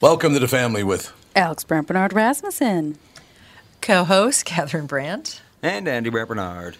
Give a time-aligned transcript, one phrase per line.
[0.00, 2.98] Welcome to the family with Alex Brant Bernard Rasmussen.
[3.80, 5.42] Co host Catherine Brandt.
[5.60, 6.76] And Andy Brant Bernard.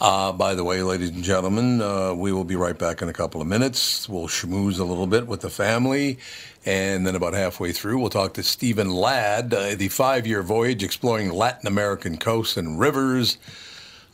[0.00, 3.12] Uh, by the way, ladies and gentlemen, uh, we will be right back in a
[3.12, 4.08] couple of minutes.
[4.08, 6.18] We'll schmooze a little bit with the family.
[6.66, 10.82] And then about halfway through, we'll talk to Stephen Ladd, uh, the five year voyage
[10.82, 13.38] exploring Latin American coasts and rivers.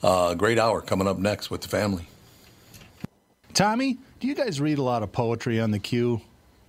[0.03, 2.07] Uh, great hour coming up next with the family.
[3.55, 6.21] Tommy, do you guys read a lot of poetry on the queue?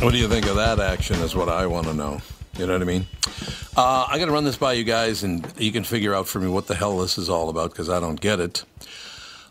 [0.00, 1.14] What do you think of that action?
[1.20, 2.20] Is what I want to know.
[2.56, 3.06] You know what I mean?
[3.76, 6.40] Uh, I got to run this by you guys, and you can figure out for
[6.40, 8.64] me what the hell this is all about because I don't get it.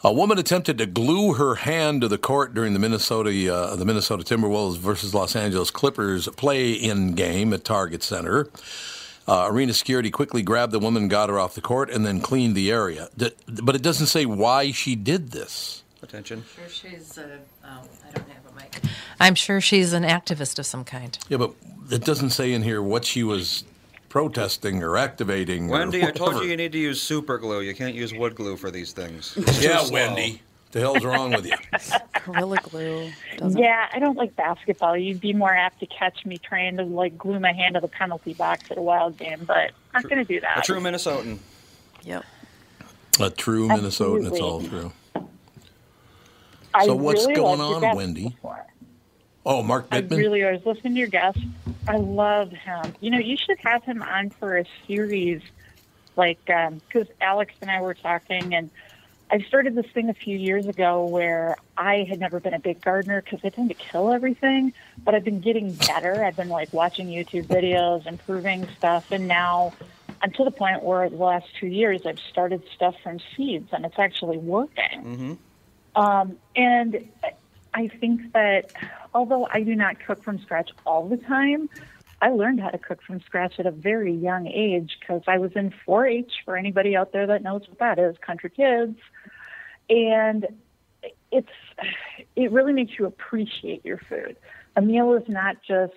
[0.03, 3.85] A woman attempted to glue her hand to the court during the Minnesota uh, the
[3.85, 8.47] Minnesota Timberwolves versus Los Angeles Clippers play-in game at Target Center.
[9.27, 12.55] Uh, arena security quickly grabbed the woman, got her off the court, and then cleaned
[12.55, 13.09] the area.
[13.17, 15.83] D- but it doesn't say why she did this.
[16.03, 16.45] Attention.
[16.55, 17.79] Sure she's a, I
[18.13, 18.79] don't have a mic.
[19.19, 21.17] I'm sure she's an activist of some kind.
[21.27, 21.53] Yeah, but
[21.91, 23.63] it doesn't say in here what she was
[24.09, 25.69] protesting or activating.
[25.69, 27.61] or Wendy, I told you you need to use super glue.
[27.61, 29.37] You can't use wood glue for these things.
[29.61, 29.93] Yeah, slow.
[29.93, 30.41] Wendy.
[30.71, 31.55] The hell's wrong with you?
[32.25, 33.09] Gorilla glue.
[33.37, 34.97] Doesn't Yeah, I don't like basketball.
[34.97, 37.87] You'd be more apt to catch me trying to like glue my hand to the
[37.87, 40.59] penalty box at a wild game, but I'm not going to do that.
[40.59, 41.39] A true Minnesotan.
[42.03, 42.25] Yep.
[43.21, 44.27] A true Minnesotan.
[44.27, 44.69] It's all Absolutely.
[44.69, 44.93] true.
[46.73, 48.29] I So what's really going on, Wendy?
[48.29, 48.65] before.
[49.47, 51.39] Oh, Mark I really I was listening to your guest.
[51.87, 52.93] I love him.
[52.99, 55.41] You know, you should have him on for a series,
[56.17, 58.69] like because Alex and I were talking, and
[59.31, 62.81] I started this thing a few years ago where I had never been a big
[62.81, 64.73] gardener because I tend to kill everything,
[65.05, 66.25] but I've been getting better.
[66.25, 69.71] I've been like watching YouTube videos, improving stuff, and now
[70.21, 73.85] I'm to the point where the last two years I've started stuff from seeds, and
[73.85, 75.37] it's actually working.
[75.95, 77.07] Um, and
[77.77, 78.71] I think that
[79.13, 81.69] although I do not cook from scratch all the time,
[82.23, 85.51] I learned how to cook from scratch at a very young age because I was
[85.55, 88.97] in 4 H for anybody out there that knows what that is, country kids.
[89.91, 90.47] And
[91.31, 91.51] it's,
[92.35, 94.37] it really makes you appreciate your food.
[94.75, 95.93] A meal is not just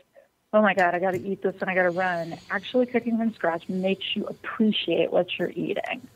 [0.52, 2.36] oh my God, I got to eat this and I got to run.
[2.50, 6.08] Actually, cooking from scratch makes you appreciate what you're eating.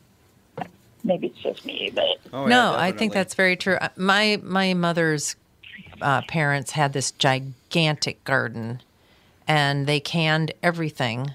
[1.05, 3.75] Maybe it's just me, but Oh, no, yeah, I think that's very true.
[3.75, 5.37] Uh, My my mother's
[6.01, 8.81] uh, parents had this gigantic garden,
[9.47, 11.31] and they canned everything.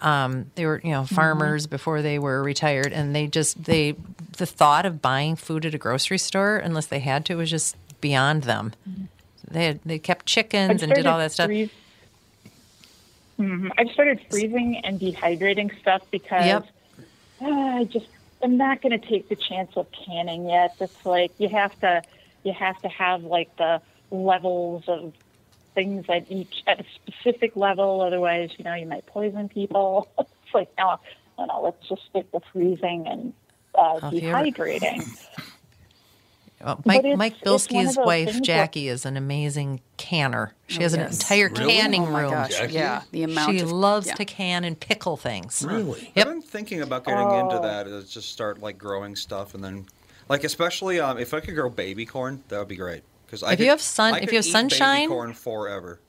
[0.00, 3.94] Um, they were you know farmers before they were retired, and they just they
[4.38, 7.76] the thought of buying food at a grocery store unless they had to was just
[8.00, 8.72] beyond them.
[9.50, 11.46] They had, they kept chickens and did all that stuff.
[11.46, 11.70] Freeze-
[13.38, 13.70] Mhm.
[13.78, 16.66] I've started freezing and dehydrating stuff because Yep.
[17.42, 18.06] uh, I just
[18.42, 20.74] I'm not going to take the chance of canning yet.
[20.80, 22.02] It's like you have to
[22.44, 25.12] you have to have like the levels of
[25.74, 28.00] things at each at a specific level.
[28.00, 30.08] Otherwise, you know, you might poison people.
[30.18, 30.98] it's like no,
[31.38, 31.60] no, no.
[31.62, 33.32] Let's just stick to freezing and
[33.74, 35.26] uh, Oh, if you ever- dehydrating.
[36.62, 40.52] Uh, Mike, it's- Mike it's Bilski's wife Jackie is an amazing canner.
[40.66, 41.72] She Oh, has an entire Really?
[41.72, 42.48] canning oh room.
[42.68, 44.14] yeah, the amount She of loves yeah.
[44.16, 45.64] to can and pickle things.
[45.66, 46.12] Really?
[46.14, 46.26] Yep.
[46.26, 47.86] I've been thinking about getting into that.
[47.86, 49.86] Is just start like growing stuff and then,
[50.30, 53.02] like especially um, if I could grow baby corn, that would be great.
[53.26, 56.00] Because If you have sun- if you have sunshine- corn forever.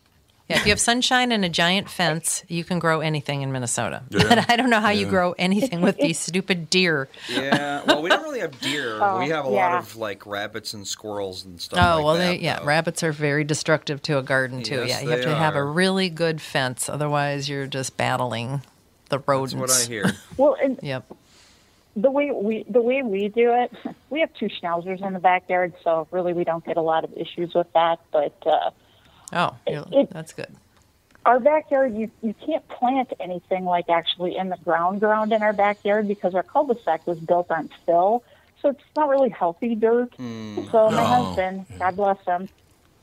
[0.49, 4.03] Yeah, if you have sunshine and a giant fence, you can grow anything in Minnesota.
[4.09, 4.23] Yeah.
[4.29, 7.07] But I don't know how you grow anything with these stupid deer.
[7.29, 8.97] Yeah, well, we don't really have deer.
[9.01, 9.55] Oh, we have a yeah.
[9.55, 11.79] lot of like rabbits and squirrels and stuff.
[11.79, 12.65] Oh like well, that, they, yeah, though.
[12.65, 14.83] rabbits are very destructive to a garden too.
[14.85, 18.61] Yes, yeah, you have they to have a really good fence, otherwise you're just battling
[19.09, 19.53] the rodents.
[19.53, 19.79] That's rodents.
[19.79, 20.17] what I hear.
[20.37, 21.05] Well, and Yep.
[21.95, 23.71] The way we the way we do it,
[24.09, 27.11] we have two schnauzers in the backyard, so really we don't get a lot of
[27.13, 27.99] issues with that.
[28.11, 28.71] But uh,
[29.33, 30.55] Oh, yeah, It- that's good.
[31.25, 35.53] our backyard, you you can't plant anything like actually in the ground ground in our
[35.53, 38.23] backyard because our cul-de-sac was built on fill,
[38.61, 40.13] so it's not really healthy dirt.
[40.71, 41.07] So my No.
[41.07, 42.49] husband, God bless him,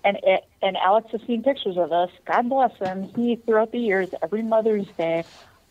[0.05, 2.11] and it, and Alex has seen pictures of us.
[2.27, 3.11] God bless him.
[3.15, 5.25] He throughout the years, every Mother's Day,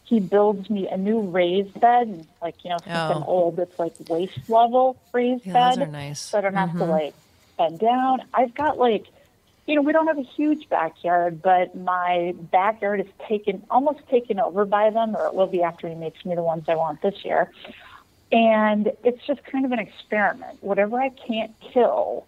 [0.08, 3.26] he builds me a new raised bed, like you know something Oh.
[3.28, 5.72] old that's like waist level raised Yeah, bed.
[5.80, 6.20] those are nice.
[6.22, 6.92] So I don't have to mm-hmm.
[6.92, 7.14] like
[7.58, 8.22] bend down.
[8.34, 9.06] I've got like,
[9.66, 14.40] you know, we don't have a huge backyard, but my backyard is taken almost taken
[14.40, 17.02] over by them, or it will be after he makes me the ones I want
[17.02, 17.52] this year.
[18.32, 20.58] And it's just kind of an experiment.
[20.62, 22.26] Whatever I can't kill,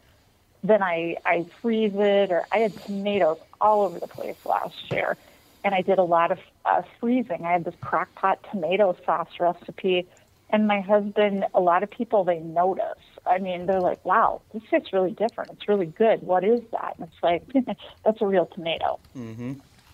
[0.64, 2.31] then I I freeze it.
[2.31, 5.16] Or I had tomatoes all over the place last year,
[5.64, 7.46] and I did a lot of uh, freezing.
[7.46, 10.08] I had this crock pot tomato sauce recipe,
[10.50, 11.46] and my husband.
[11.54, 12.98] A lot of people they notice.
[13.26, 15.52] I mean, they're like, "Wow, this tastes really different.
[15.52, 16.24] It's really good.
[16.24, 19.00] What is that?" And it's like, "That's a real tomato."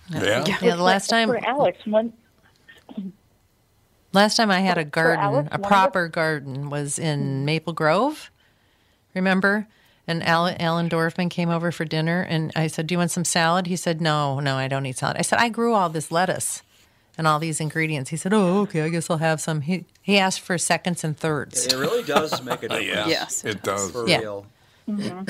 [0.10, 0.46] Yeah.
[0.46, 2.14] Yeah, the last time for Alex, when
[4.16, 7.74] Last time I had a garden, Alex, a one of proper garden, was in Maple
[7.74, 8.32] Grove.
[9.14, 9.68] Remember?
[10.08, 13.26] And Alan, Alan Dorfman came over for dinner, and I said, "Do you want some
[13.26, 16.12] salad?" He said, "No, no, I don't eat salad." I said, "I grew all this
[16.12, 16.62] lettuce
[17.18, 20.20] and all these ingredients." He said, "Oh, okay, I guess I'll have some." He he
[20.20, 21.66] asked for seconds and thirds.
[21.66, 22.88] It really does make a difference.
[22.88, 23.08] Yeah.
[23.08, 23.92] Yes, it It does.
[23.92, 24.20] For Yeah.
[24.20, 24.46] real.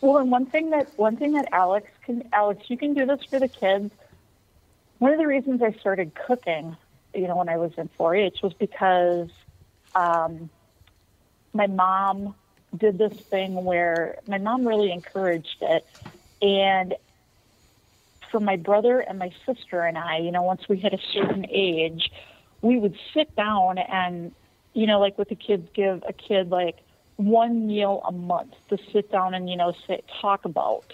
[0.00, 3.20] Well, and one thing that one thing that Alex can Alex, you can do this
[3.30, 3.90] for the kids.
[4.98, 6.76] One of the reasons I started cooking,
[7.14, 9.30] you know, when I was in 4-H was because
[9.94, 10.50] um,
[11.54, 12.34] my mom
[12.76, 15.84] did this thing where my mom really encouraged it,
[16.42, 16.94] and
[18.30, 21.46] for my brother and my sister and I, you know, once we hit a certain
[21.50, 22.10] age,
[22.62, 24.32] we would sit down and,
[24.72, 26.76] you know, like with the kids, give a kid like
[27.16, 30.92] one meal a month to sit down and, you know, sit, talk about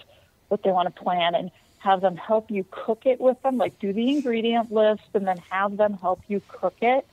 [0.49, 3.79] what they want to plan and have them help you cook it with them, like
[3.79, 7.05] do the ingredient list and then have them help you cook it.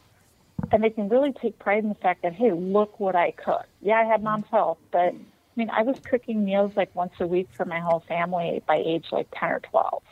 [0.73, 3.69] And they can really take pride in the fact that, hey, look what I cooked.
[3.81, 5.15] Yeah, I had mom's help, but I
[5.57, 9.07] mean, I was cooking meals like once a week for my whole family by age
[9.11, 10.03] like 10 or 12.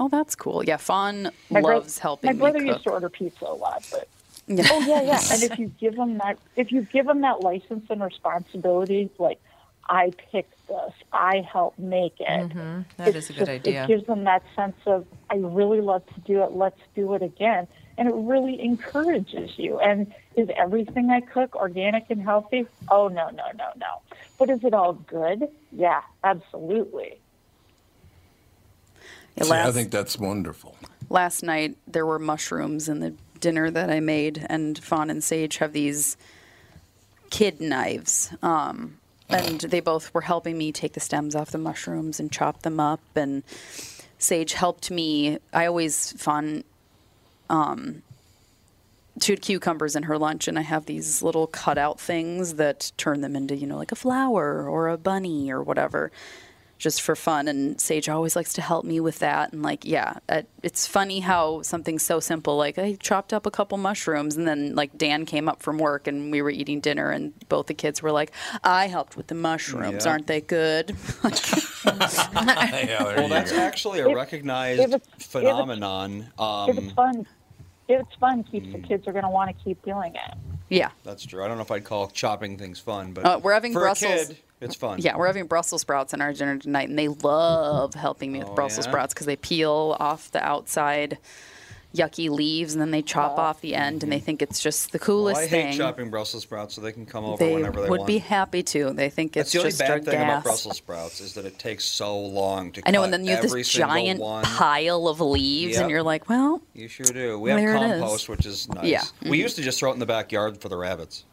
[0.00, 0.64] Oh, that's cool.
[0.64, 4.08] Yeah, Fawn My bro- loves helping My brother used to order pizza a lot, but
[4.48, 4.66] Yeah.
[4.70, 5.20] oh yeah, yeah.
[5.32, 9.40] and if you give them that, if you give them that license and responsibility, like
[9.88, 12.26] I picked this, I helped make it.
[12.26, 12.80] Mm-hmm.
[12.96, 13.84] That is a good just- idea.
[13.84, 16.52] It gives them that sense of I really love to do it.
[16.52, 19.78] Let's do it again, and it really encourages you.
[19.78, 22.66] And is everything I cook organic and healthy?
[22.90, 24.00] Oh no, no, no, no.
[24.38, 25.48] But is it all good?
[25.72, 27.18] Yeah, absolutely.
[29.36, 30.76] Yeah, See, I think that's wonderful.
[31.10, 35.58] last night there were mushrooms in the dinner that I made, and Fawn and Sage
[35.58, 36.16] have these
[37.30, 38.30] kid knives.
[38.42, 38.98] Um,
[39.28, 42.78] and they both were helping me take the stems off the mushrooms and chop them
[42.78, 43.00] up.
[43.16, 43.42] And
[44.18, 45.38] Sage helped me.
[45.52, 46.62] I always Fawn.
[47.50, 48.02] Um,
[49.20, 53.20] she had cucumbers in her lunch, and I have these little cutout things that turn
[53.20, 56.10] them into, you know, like a flower or a bunny or whatever.
[56.84, 57.48] Just for fun.
[57.48, 59.52] And Sage always likes to help me with that.
[59.52, 60.18] And like, yeah,
[60.62, 64.74] it's funny how something so simple like I chopped up a couple mushrooms, and then
[64.76, 68.02] like Dan came up from work and we were eating dinner, and both the kids
[68.02, 68.30] were like,
[68.62, 70.10] "I helped with the mushrooms, Yeah.
[70.12, 70.94] aren't they good?"
[71.84, 73.58] yeah, Well, that's go.
[73.58, 76.30] actually a If- recognized if it's- if it's- phenomenon.
[76.38, 77.26] if it's Um, fun,
[77.88, 78.72] if it's fun, keeps Mm.
[78.72, 80.34] the kids are going to want to keep doing it.
[80.70, 80.90] yeah.
[81.04, 81.44] that's true.
[81.44, 84.12] I don't know if I'd call chopping things fun, but Uh, we're having for Brussels-
[84.22, 84.98] a kid, it's fun.
[85.00, 88.48] Yeah, we're having Brussels sprouts in our dinner tonight, and they love helping me with
[88.48, 88.90] Oh, Brussels yeah?
[88.92, 91.18] sprouts because they peel off the outside
[91.94, 94.98] yucky leaves and then they chop off the end, and they think it's just the
[94.98, 95.78] Well, coolest I hate thing.
[95.78, 98.08] chopping Brussels sprouts, so they can come over they whenever they would want.
[98.08, 98.92] be happy to.
[98.92, 100.42] They think it's That's the only just bad thing about.
[100.42, 102.82] Brussels sprouts is that it takes so long to.
[102.84, 104.42] I know, cut and then you have this giant one.
[104.42, 105.82] pile of leaves, Yep.
[105.82, 107.38] and you're like, well, You sure do.
[107.38, 108.00] We have There it is.
[108.00, 108.84] compost, which is nice.
[108.86, 109.02] Yeah.
[109.22, 109.34] We mm-hmm.
[109.34, 111.24] used to just throw it in the backyard for the rabbits.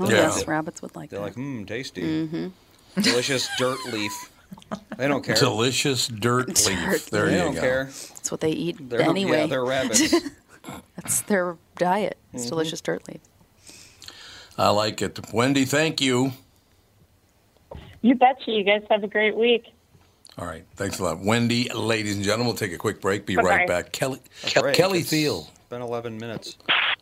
[0.00, 0.16] Oh, Yeah.
[0.16, 1.24] yes, rabbits would like They're that.
[1.26, 2.50] like, mmm, tasty.
[3.00, 4.30] Delicious dirt leaf.
[4.96, 5.36] They don't care.
[5.36, 6.66] Delicious dirt leaf.
[6.84, 7.60] Dirt There they you don't go.
[7.60, 7.84] care.
[7.84, 9.40] That's what they eat They're, anyway.
[9.40, 10.14] Yeah, they're rabbits.
[10.96, 12.16] That's their diet.
[12.32, 12.48] It's Mm-hmm.
[12.50, 13.20] delicious dirt leaf.
[14.56, 15.32] I like it.
[15.32, 16.32] Wendy, thank you.
[18.02, 18.50] You betcha.
[18.50, 19.72] You guys have a great week.
[20.36, 20.64] All right.
[20.76, 21.20] Thanks a lot.
[21.20, 23.26] Wendy, ladies and gentlemen, we'll take a quick break.
[23.26, 23.48] Be Bye-bye.
[23.48, 23.92] right back.
[23.92, 24.74] Kelly, That's right.
[24.74, 25.50] Kelly It's Thiel.
[25.68, 26.56] Been 11 minutes.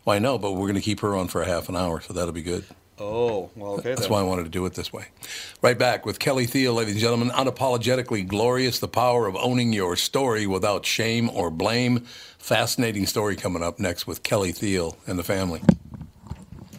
[0.05, 2.01] Well, I know, but we're going to keep her on for a half an hour,
[2.01, 2.65] so that'll be good.
[2.99, 4.09] Oh, well, okay That's then.
[4.09, 5.05] why I wanted to do it this way.
[5.61, 7.29] Right back with Kelly Thiel, ladies and gentlemen.
[7.29, 12.05] Unapologetically glorious, the power of owning your story without shame or blame.
[12.39, 15.61] Fascinating story coming up next with Kelly Thiel and the family.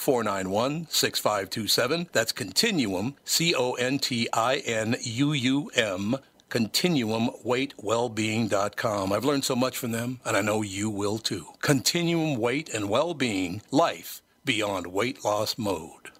[0.00, 2.08] 491 6527.
[2.12, 6.16] That's Continuum, C O N T I N U U M,
[6.48, 9.12] continuumweightwellbeing.com.
[9.12, 11.46] I've learned so much from them, and I know you will too.
[11.60, 16.10] Continuum Weight and Wellbeing, life beyond weight loss mode.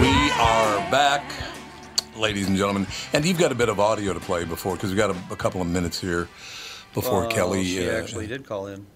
[0.00, 1.24] We are back,
[2.18, 4.98] ladies and gentlemen, and you've got a bit of audio to play before because we've
[4.98, 6.28] got a, a couple of minutes here
[6.94, 7.64] before Oh, Kelly.
[7.64, 8.86] She uh, actually did call in.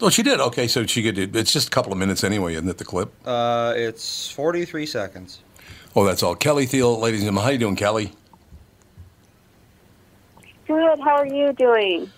[0.00, 0.40] Oh, she did.
[0.40, 1.36] Okay, so she could.
[1.36, 2.78] It's just a couple of minutes anyway, isn't it?
[2.78, 3.12] The clip.
[3.24, 5.40] Uh, it's 43 seconds.
[5.96, 6.34] Oh, that's all.
[6.34, 8.12] Kelly Thiel, ladies and gentlemen, how you doing, Kelly?
[10.66, 10.98] Good.
[11.00, 12.10] How are you doing?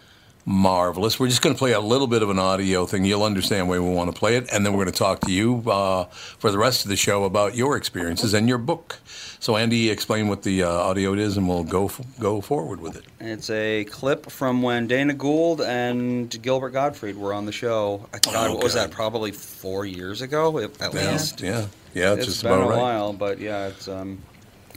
[0.48, 1.18] Marvelous.
[1.18, 3.04] We're just going to play a little bit of an audio thing.
[3.04, 5.32] You'll understand why we want to play it, and then we're going to talk to
[5.32, 9.00] you uh, for the rest of the show about your experiences and your book.
[9.40, 12.96] So, Andy, explain what the uh, audio is, and we'll go f- go forward with
[12.96, 13.04] it.
[13.18, 18.08] It's a clip from when Dana Gould and Gilbert Gottfried were on the show.
[18.14, 18.92] I God, what was that?
[18.92, 21.40] Probably four years ago, at at Yeah, least.
[21.40, 22.12] yeah, yeah.
[22.12, 22.78] It's, it's just been about a right.
[22.78, 24.18] while, but yeah, it's um,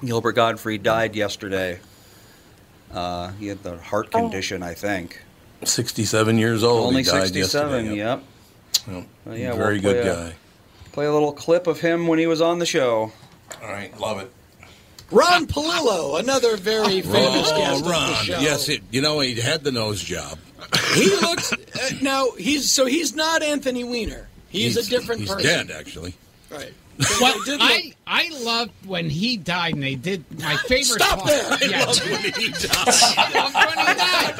[0.03, 1.79] Gilbert Gottfried died yesterday.
[2.91, 5.21] Uh, he had the heart condition, I think.
[5.63, 6.87] Sixty-seven years old.
[6.87, 7.93] Only He died 67.
[7.95, 7.95] Yep.
[8.87, 9.05] Yep.
[9.25, 10.33] Well, yeah, Very we'll good play guy.
[10.85, 13.11] A, play a little clip of him when he was on the show.
[13.61, 14.31] All right, love it.
[15.11, 18.13] Ron Palillo, another very famous guest Oh, on the Ron.
[18.23, 18.39] show.
[18.39, 20.37] Yes, it, you know he had the nose job.
[20.93, 21.57] he looks uh,
[22.01, 22.27] now.
[22.37, 24.27] He's so he's not Anthony Weiner.
[24.49, 25.67] He's, a different he's person.
[25.67, 26.15] dead, actually.
[26.49, 26.73] Right.
[27.21, 31.01] Well, I I loved when he died, and they did my favorite.
[31.01, 31.29] Stop part.
[31.29, 31.45] there!
[31.51, 31.85] I Yeah.
[31.85, 32.71] loved when he died.
[33.17, 34.35] I loved when he died.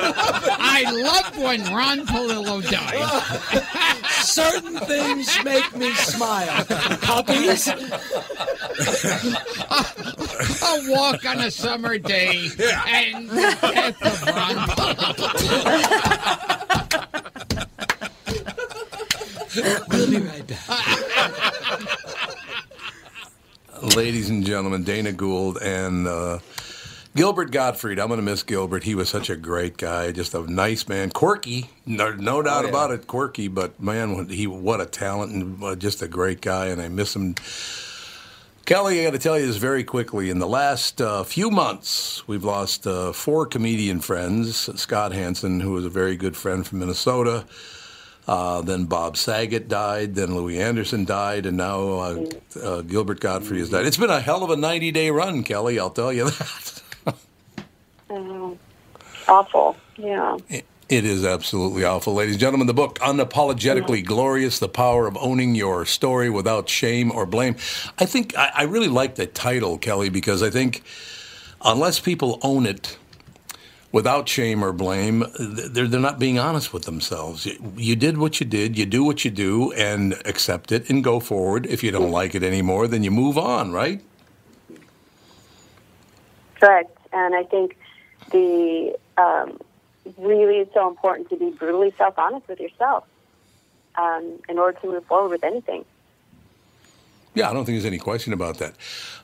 [0.60, 4.04] I loved when Ron Palillo died.
[4.24, 6.66] Certain things make me smile.
[7.01, 7.68] Puppies.
[7.68, 7.74] A
[10.92, 12.50] walk on a summer day
[12.88, 15.30] and the death of Ron Palillo.
[19.89, 21.54] We'll be right back.
[23.96, 26.39] Ladies and gentlemen, Dana Gould and uh,
[27.15, 28.00] Gilbert Gottfried.
[28.00, 28.84] I'm going to miss Gilbert.
[28.84, 32.69] He was such a great guy, just a nice man, quirky, no, no doubt yeah.
[32.69, 33.48] about it, quirky.
[33.48, 36.88] But man, what- he what a talent and uh, just a great guy, and I
[36.88, 37.36] miss him.
[38.65, 40.29] Kelly, I got to tell you this very quickly.
[40.29, 44.69] In the last uh, few months, we've lost uh, four comedian friends.
[44.79, 47.46] Scott Hansen, who was a very good friend from Minnesota.
[48.28, 50.16] Uh, then Bob Saget died.
[50.16, 52.26] Then Louie Anderson died, and now uh,
[52.62, 53.86] uh, Gilbert Gottfried has died.
[53.88, 55.80] It's been a hell of a 90-day run, Kelly.
[55.80, 56.82] I'll tell you that.
[58.12, 58.58] Oh,
[59.28, 59.78] awful.
[59.98, 60.38] Yeah.
[60.90, 62.16] It is absolutely awful.
[62.16, 67.12] Ladies and gentlemen, the book, Unapologetically Glorious The Power of Owning Your Story Without Shame
[67.12, 67.56] or Blame.
[68.00, 70.84] I think I, I really like the title, Kelly, because I think
[71.64, 72.98] unless people own it
[73.91, 77.48] without shame or blame, they're, they're not being honest with themselves.
[77.75, 81.19] You, did what you did, you do what you do, and accept it and go
[81.19, 81.65] forward.
[81.65, 84.01] If you don't like it anymore, then you move on, right?
[86.60, 86.96] Correct.
[87.12, 87.77] And I think
[88.31, 89.60] the um,
[90.17, 93.05] really is so important to be brutally self honest with yourself
[93.96, 95.86] um, in order to move forward with anything.
[97.36, 98.74] Yeah, I don't think there's any question about that.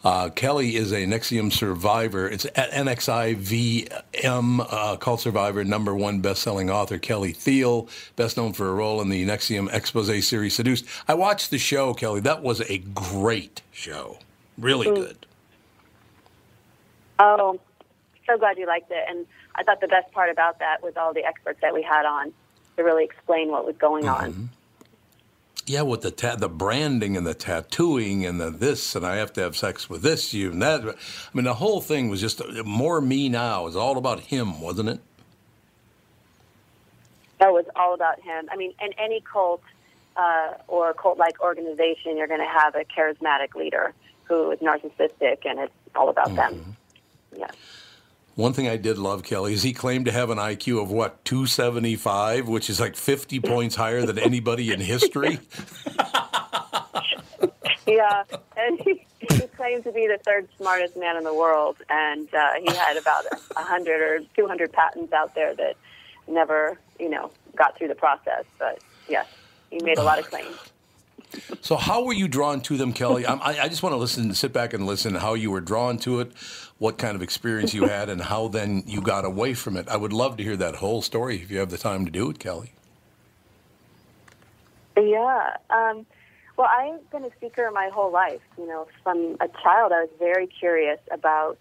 [0.03, 2.29] Uh, Kelly is a NXIVM survivor.
[2.29, 8.69] It's a- NXIVM uh, cult survivor, number one best-selling author Kelly Thiel, best known for
[8.69, 10.85] a role in the NXIVM expose series Seduced.
[11.07, 12.19] I watched the show, Kelly.
[12.21, 14.19] That was a great show.
[14.57, 14.95] Really Mm.
[14.95, 15.25] good.
[17.19, 17.59] Oh,
[18.27, 19.03] so glad you liked it.
[19.09, 22.05] And I thought the best part about that was all the experts that we had
[22.05, 22.33] on
[22.77, 24.49] to really explain what was going on.
[25.67, 29.33] Yeah, with the ta- the branding and the tattooing and the this and I have
[29.33, 30.81] to have sex with this you and that.
[30.81, 30.93] I
[31.33, 33.61] mean, the whole thing was just uh, more me now.
[33.61, 34.99] It was all about him, wasn't it?
[37.39, 38.47] That was all about him.
[38.51, 39.61] I mean, in any cult
[40.15, 45.59] uh, or cult-like organization, you're going to have a charismatic leader who is narcissistic, and
[45.59, 46.77] it's all about them.
[47.35, 47.53] Yes.
[48.35, 51.23] One thing I did love, Kelly, is he claimed to have an IQ of what,
[51.23, 55.39] 275, which is like 50 points higher than anybody in history.
[57.87, 58.23] Yeah,
[58.57, 62.53] and he, he claimed to be the third smartest man in the world, and uh,
[62.55, 65.77] he had about a hundred or two hundred patents out there that
[66.27, 68.43] never, you know, got through the process.
[68.57, 69.27] But yes,
[69.69, 70.57] he made a lot of claims.
[71.61, 73.25] So, how were you drawn to them, Kelly?
[73.25, 75.97] I'm, I, I just want to listen, sit back and listen how you were drawn
[75.99, 76.31] to it,
[76.77, 79.87] what kind of experience you had, and how then you got away from it.
[79.87, 82.29] I would love to hear that whole story if you have the time to do
[82.29, 82.73] it, Kelly.
[84.97, 85.57] Yeah.
[85.69, 86.05] Um,
[86.57, 88.41] well, I've been a speaker my whole life.
[88.57, 91.57] You know, from a child, I was very curious about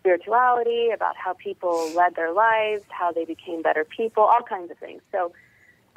[0.00, 4.78] spirituality, about how people led their lives, how they became better people, all kinds of
[4.78, 5.02] things.
[5.12, 5.32] So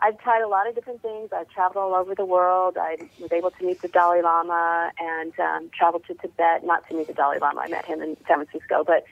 [0.05, 1.31] I've tried a lot of different things.
[1.35, 2.77] I've traveled all over the world.
[2.79, 6.95] I was able to meet the Dalai Lama and um, traveled to Tibet, not to
[6.95, 7.61] meet the Dalai Lama.
[7.61, 9.03] I met him in San Francisco, but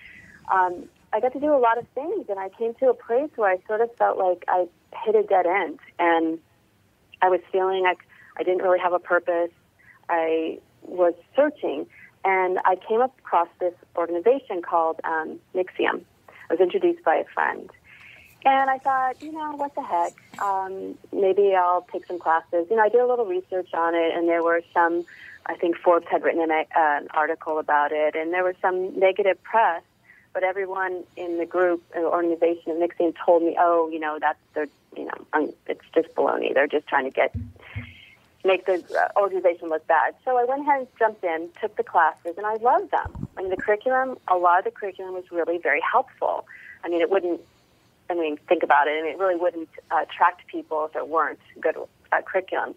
[0.54, 2.28] um, I got to do a lot of things.
[2.30, 4.68] And I came to a place where I sort of felt like I
[5.04, 5.80] hit a dead end.
[5.98, 6.38] And
[7.24, 8.06] I was feeling like
[8.38, 9.50] I didn't really have a purpose.
[10.10, 11.88] I was searching,
[12.24, 16.04] and I came across this organization called um, NXIVM.
[16.52, 17.72] I was introduced by a friend.
[18.46, 20.14] And I thought, you know, what the heck?
[20.42, 22.68] Um, maybe I'll take some classes.
[22.70, 25.06] You know, I did a little research on it, and there were some,
[25.46, 29.00] I think Forbes had written an, uh, an article about it, and there was some
[29.00, 29.82] negative press.
[30.34, 34.40] But everyone in the group, uh, organization of NXIVM told me, oh, you know, that's,
[34.56, 36.54] they're, you know, it's just baloney.
[36.54, 37.36] They're just trying to get,
[38.44, 40.16] make the uh, organization look bad.
[40.26, 43.28] So I went ahead and jumped in, took the classes, and I loved them.
[43.38, 46.46] I mean, the curriculum, a lot of the curriculum was really very helpful.
[46.84, 47.40] I mean, it wouldn't
[48.10, 51.40] I mean, think about it, and it really wouldn't uh, attract people if it weren't
[51.60, 51.76] good
[52.12, 52.76] uh, curriculum.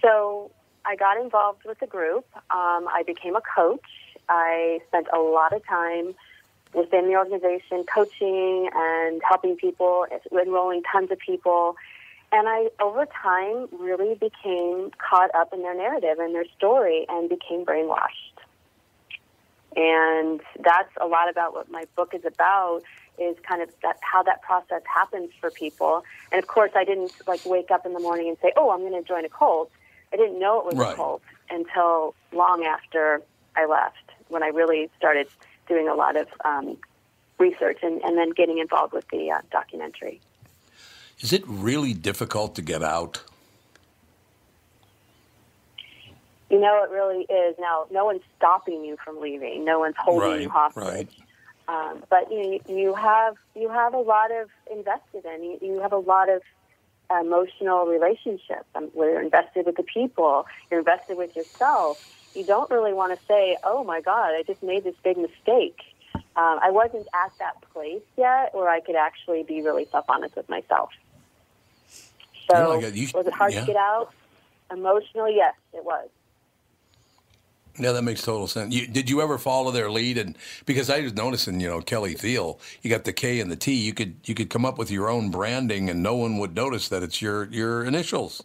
[0.00, 0.50] So
[0.84, 2.26] I got involved with the group.
[2.34, 3.84] Um, I became a coach.
[4.28, 6.14] I spent a lot of time
[6.74, 11.76] within the organization coaching and helping people, enrolling tons of people.
[12.32, 17.28] And I, over time, really became caught up in their narrative and their story and
[17.28, 18.38] became brainwashed.
[19.76, 22.82] And that's a lot about what my book is about
[23.18, 26.04] is kind of that how that process happens for people.
[26.30, 28.80] And of course, I didn't like wake up in the morning and say, "Oh, I'm
[28.80, 29.70] going to join a cult."
[30.12, 30.92] I didn't know it was Right.
[30.92, 33.22] a cult until long after
[33.56, 35.26] I left, when I really started
[35.68, 36.76] doing a lot of um,
[37.38, 40.20] research and, and then getting involved with the uh, documentary.
[41.20, 43.22] Is it really difficult to get out?
[46.50, 47.56] You know, it really is.
[47.58, 49.64] Now, no one's stopping you from leaving.
[49.64, 50.82] No one's holding you right, hostage.
[50.84, 51.08] right.
[51.68, 55.42] Um, but you you have you have a lot of invested in.
[55.44, 56.42] You, you have a lot of
[57.10, 58.64] emotional relationships.
[58.74, 61.98] Um, where you're invested with the people, you're invested with yourself.
[62.34, 65.78] You don't really want to say, "Oh my God, I just made this big mistake."
[66.34, 70.48] Um, I wasn't at that place yet where I could actually be really self-honest with
[70.48, 70.88] myself.
[72.50, 73.60] So, Oh, God, you- was it hard yeah.
[73.60, 74.10] to get out?
[74.70, 76.08] Emotionally, yes, it was.
[77.78, 78.74] Yeah, that makes total sense.
[78.74, 80.18] You, did you ever follow their lead?
[80.18, 83.56] And because I was noticing, you know, Kelly Thiel, you got the K and the
[83.56, 83.74] T.
[83.74, 86.88] You could you could come up with your own branding, and no one would notice
[86.90, 88.44] that it's your your initials.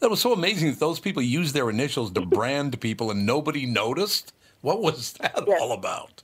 [0.00, 3.66] That was so amazing that those people used their initials to brand people, and nobody
[3.66, 4.32] noticed.
[4.62, 5.58] What was that Yes.
[5.58, 6.22] all about?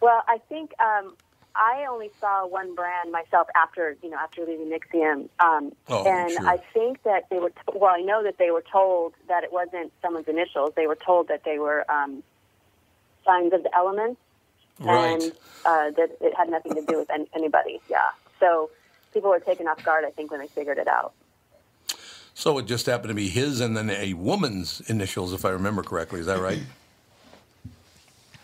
[0.00, 1.16] Well, I think um,
[1.56, 6.32] I only saw one brand myself after you know after leaving NXIVM, um, Oh, and
[6.32, 6.48] sure.
[6.48, 7.50] I think that they were.
[7.50, 10.72] T- well, I know that they were told that it wasn't someone's initials.
[10.76, 12.22] They were told that they were um,
[13.24, 14.20] signs of the elements,
[14.80, 15.12] Right.
[15.22, 15.22] and
[15.64, 17.80] uh, that it had nothing to do with any- anybody.
[17.88, 18.70] Yeah, so
[19.12, 20.04] people were taken off guard.
[20.04, 21.12] I think when they figured it out.
[22.36, 25.84] So it just happened to be his and then a woman's initials, if I remember
[25.84, 26.18] correctly.
[26.18, 26.58] Is that right?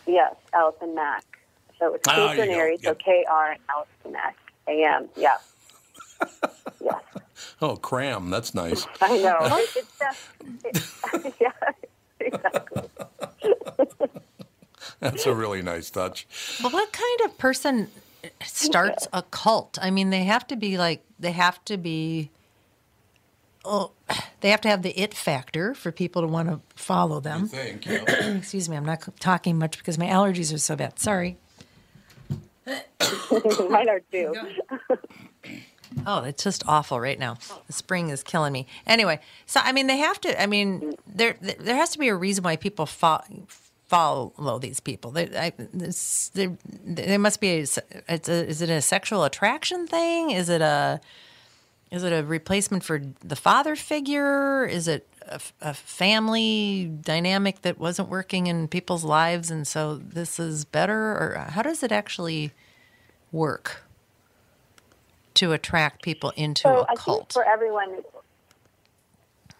[0.06, 1.24] Yes, Allison Mack.
[1.80, 2.98] So it's Ah, Keith there you so Yep.
[2.98, 4.20] K R and Allison
[4.68, 5.08] A M.
[5.16, 5.36] Yeah.
[6.80, 7.02] yes.
[7.62, 8.30] Oh, cram.
[8.30, 8.86] That's nice.
[9.00, 9.38] I know.
[9.76, 11.50] It's just, it, yeah,
[12.20, 12.82] exactly.
[15.00, 16.26] That's a really nice touch.
[16.62, 17.88] But what kind of person
[18.44, 19.78] starts a cult?
[19.80, 22.30] I mean, they have to be like they have to be.
[23.64, 23.92] Oh,
[24.40, 27.46] they have to have the it factor for people to want to follow them.
[27.48, 28.04] think, yeah.
[28.36, 30.98] Excuse me, I'm not talking much because my allergies are so bad.
[30.98, 31.36] Sorry.
[33.68, 34.34] Mine are too.
[36.06, 37.36] Oh, it's just awful right now.
[37.66, 38.66] The spring is killing me.
[38.86, 40.40] Anyway, so I mean, they have to.
[40.40, 43.24] I mean, there there has to be a reason why people fo-
[43.88, 45.10] follow these people.
[45.10, 47.48] There, I, this, there, there must be.
[47.48, 47.66] A,
[48.08, 50.30] it's a, is it a sexual attraction thing?
[50.30, 51.00] Is it a
[51.90, 54.64] is it a replacement for the father figure?
[54.66, 60.38] Is it a, a family dynamic that wasn't working in people's lives, and so this
[60.38, 61.12] is better?
[61.12, 62.52] Or how does it actually
[63.32, 63.84] work?
[65.34, 67.32] to attract people into So a I think cult?
[67.32, 68.02] for everyone,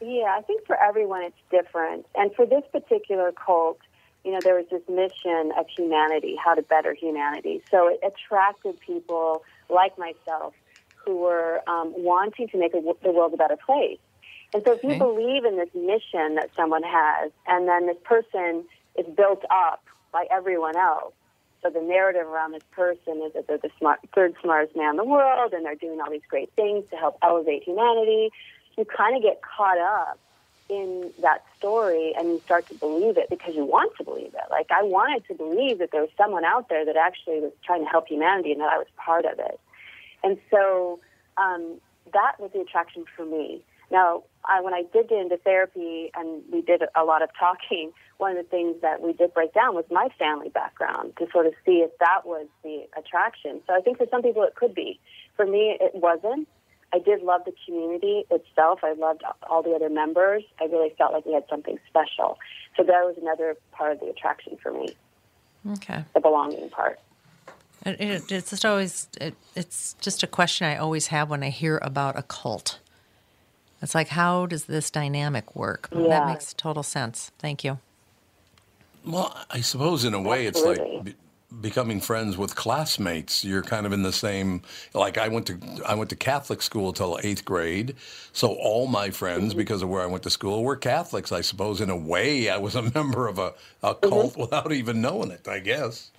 [0.01, 2.07] yeah, I think for everyone it's different.
[2.15, 3.79] And for this particular cult,
[4.25, 7.63] you know, there was this mission of humanity, how to better humanity.
[7.71, 10.53] So it attracted people like myself
[10.97, 13.99] who were um, wanting to make a, the world a better place.
[14.53, 14.99] And so if you Okay.
[14.99, 18.65] believe in this mission that someone has, and then this person
[18.99, 21.15] is built up by everyone else,
[21.63, 24.97] so the narrative around this person is that they're the smart, third smartest man in
[24.97, 28.31] the world, and they're doing all these great things to help elevate humanity.
[28.79, 30.19] You kind of get caught up
[30.71, 34.51] in that story, and you start to believe it because you want to believe it.
[34.51, 37.85] Like I wanted to believe that there was someone out there that actually was trying
[37.85, 39.61] to help humanity, and that I was part of it.
[40.23, 41.01] And so
[41.37, 41.79] um,
[42.13, 43.63] that was the attraction for me.
[43.90, 47.92] Now, I, when I did get into therapy and we did a lot of talking,
[48.18, 51.46] one of the things that we did break down was my family background to sort
[51.46, 53.61] of see if that was the attraction.
[53.66, 55.00] So I think for some people it could be.
[55.37, 56.48] For me, it wasn't.
[56.92, 58.81] I did love the community itself.
[58.83, 60.42] I loved all the other members.
[60.61, 62.38] I really felt like we had something special.
[62.76, 64.96] So that was another part of the attraction for me,
[65.72, 66.05] Okay.
[66.14, 66.98] the belonging part.
[67.87, 71.50] It, it, it's just always, it, it's just a question I always have when I
[71.50, 72.81] hear about a cult.
[73.83, 75.88] It's like, how does this dynamic work?
[75.90, 77.33] That makes total sense.
[77.38, 77.79] Thank you.
[79.05, 80.97] Well, I suppose in a way it's Absolutely.
[80.97, 81.14] like be-
[81.61, 83.45] becoming friends with classmates.
[83.45, 84.62] You're kind of in the same.
[84.93, 87.97] Like I went to I went to Catholic school till eighth grade,
[88.33, 89.59] so all my friends, mm-hmm.
[89.59, 91.33] because of where I went to school, were Catholics.
[91.33, 94.09] I suppose in a way I was a member of a, a mm-hmm.
[94.09, 95.49] cult without even knowing it.
[95.49, 96.11] I guess.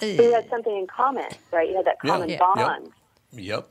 [0.00, 1.68] So you had something in common, right?
[1.68, 2.38] You had that common Yeah.
[2.38, 2.90] bond.
[3.32, 3.70] Yep.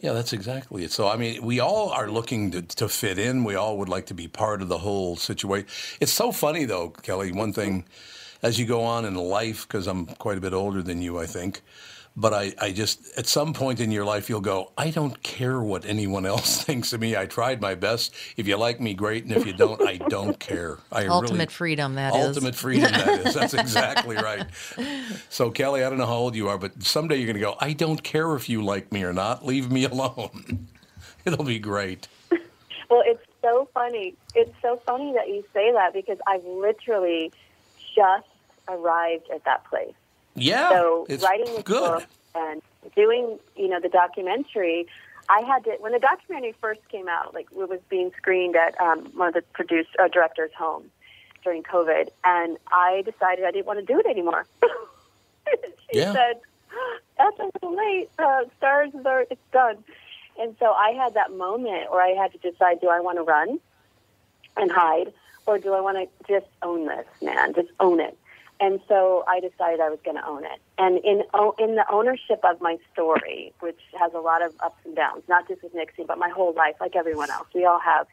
[0.00, 0.90] Yeah, that's exactly it.
[0.90, 3.44] So, I mean, we all are looking to, to fit in.
[3.44, 5.68] We all would like to be part of the whole situation.
[6.00, 7.32] It's so funny, though, Kelly.
[7.32, 7.84] One thing,
[8.42, 11.26] as you go on in life, because I'm quite a bit older than you, I
[11.26, 11.62] think,
[12.14, 15.60] but I, I just, at some point in your life, you'll go, I don't care
[15.60, 17.16] what anyone else thinks of me.
[17.16, 18.14] I tried my best.
[18.36, 19.24] If you like me, great.
[19.24, 20.78] And if you don't, I don't care.
[20.90, 22.26] I Ultimate really, freedom, that is.
[22.26, 23.34] Ultimate freedom, that is.
[23.34, 24.46] That's exactly right.
[25.30, 27.56] So, Kelly, I don't know how old you are, but someday you're going to go,
[27.60, 29.46] I don't care if you like me or not.
[29.46, 30.68] Leave me alone.
[31.24, 32.08] It'll be great.
[32.90, 34.14] Well, it's so funny.
[34.34, 37.32] It's so funny that you say that because I've literally
[37.94, 38.26] just
[38.68, 39.94] arrived at that place.
[40.34, 41.90] Yeah, So writing this good.
[41.90, 42.62] book and
[42.96, 44.86] doing, you know, the documentary,
[45.28, 48.78] I had to when the documentary first came out, like it was being screened at
[48.80, 50.90] um, one of the produce uh, directors' home
[51.44, 54.46] during COVID, and I decided I didn't want to do it anymore.
[55.90, 56.12] she Yeah.
[56.12, 56.40] said,
[57.18, 58.10] "That's a little late.
[58.18, 59.78] Uh, stars are it's done."
[60.40, 63.22] And so I had that moment where I had to decide: Do I want to
[63.22, 63.60] run
[64.56, 65.12] and hide,
[65.46, 67.54] or do I want to just own this, man?
[67.54, 68.16] Just own it.
[68.62, 70.60] And so I decided I was going to own it.
[70.78, 71.24] And in
[71.58, 75.48] in the ownership of my story, which has a lot of ups and downs, not
[75.48, 78.06] just with Nixie, but my whole life, like everyone else, we all have.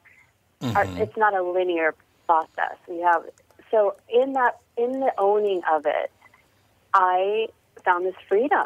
[0.75, 1.93] Our, it's not a linear
[2.25, 2.75] process.
[2.87, 3.23] We have
[3.69, 6.11] so in that in the owning of it,
[6.95, 7.49] I
[7.85, 8.65] found this freedom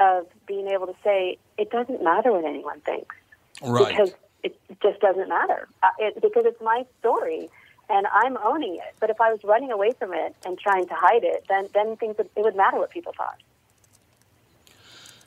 [0.00, 3.14] of being able to say it doesn't matter what anyone thinks
[3.62, 3.88] Right.
[3.88, 5.68] because it just doesn't matter.
[5.82, 7.48] Uh, it, because it's my story,
[7.88, 8.94] and I'm owning it.
[9.00, 11.96] But if I was running away from it and trying to hide it, then then
[11.96, 13.38] things would, it would matter what people thought.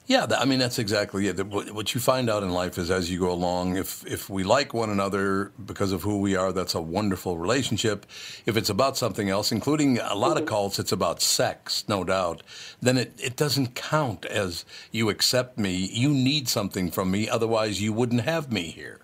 [0.07, 1.37] Yeah, I mean that's exactly it.
[1.45, 4.73] What you find out in life is as you go along, if if we like
[4.73, 8.05] one another because of who we are, that's a wonderful relationship.
[8.45, 10.47] If it's about something else, including a lot of mm-hmm.
[10.47, 12.41] cults, it's about sex, no doubt.
[12.81, 15.75] Then it, it doesn't count as you accept me.
[15.75, 19.01] You need something from me, otherwise you wouldn't have me here.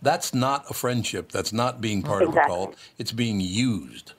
[0.00, 1.32] That's not a friendship.
[1.32, 2.76] That's not being part of a cult.
[2.98, 4.12] It's being used.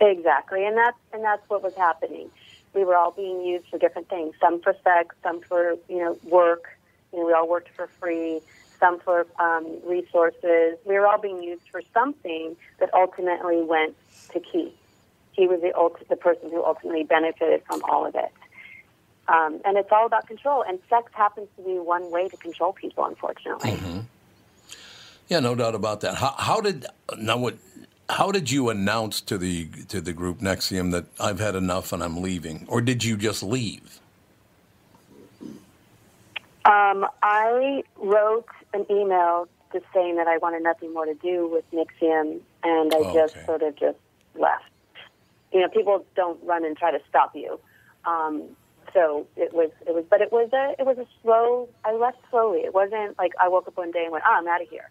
[0.00, 2.30] Exactly, and that's and that's what was happening.
[2.74, 4.34] We were all being used for different things.
[4.40, 6.78] Some for sex, some for you know work.
[7.12, 8.40] You know, we all worked for free.
[8.78, 10.78] Some for um, resources.
[10.86, 13.94] We were all being used for something that ultimately went
[14.32, 14.72] to Keith.
[15.32, 18.32] He was the ult- the person who ultimately benefited from all of it.
[19.32, 20.64] Um, and it's all about control.
[20.68, 23.82] And sex happens to be one way to control people, unfortunately.
[25.28, 26.16] Yeah, no doubt about that.
[26.16, 26.86] How, how did
[27.18, 27.58] now what?
[28.10, 32.02] How did you announce to the to the group NXIVM that I've had enough and
[32.02, 34.00] I'm leaving, or did you just leave?
[36.64, 41.64] Um, I wrote an email just saying that I wanted nothing more to do with
[41.72, 43.46] NXIVM, and I just Okay.
[43.46, 43.98] sort of just
[44.38, 44.64] left.
[45.52, 47.60] You know, people don't run and try to stop you.
[48.06, 48.56] Um,
[48.92, 51.68] so it was, it was, but it was a, it was a slow.
[51.84, 52.60] I left slowly.
[52.60, 54.90] It wasn't like I woke up one day and went, "Ah, I'm out of here,"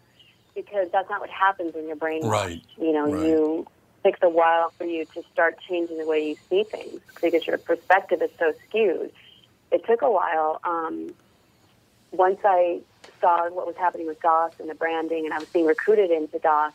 [0.54, 2.26] because that's not what happens when your brain.
[2.26, 2.60] Right.
[2.78, 3.26] You know, Right.
[3.26, 3.66] you
[4.02, 7.46] it takes a while for you to start changing the way you see things because
[7.46, 9.12] your perspective is so skewed.
[9.70, 10.60] It took a while.
[10.64, 11.14] Um,
[12.12, 12.80] once I
[13.20, 16.38] saw what was happening with DOS and the branding, and I was being recruited into
[16.38, 16.72] DOS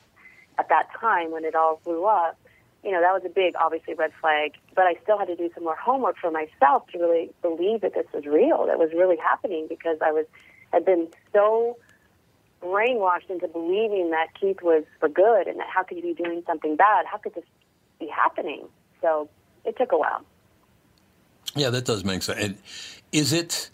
[0.57, 2.37] at that time when it all blew up,
[2.85, 4.53] you know, that was a big, obviously, red flag.
[4.75, 7.95] But I still had to do some more homework for myself to really believe that
[7.95, 10.25] this was real, that was really happening, because I was
[10.71, 11.77] had been so
[12.61, 16.43] brainwashed into believing that Keith was for good, and that how could he be doing
[16.45, 17.05] something bad?
[17.05, 17.43] How could this
[17.99, 18.67] be happening?
[19.01, 19.29] So
[19.63, 20.23] it took a while.
[21.55, 23.01] Yeah, that does make sense.
[23.11, 23.69] Is it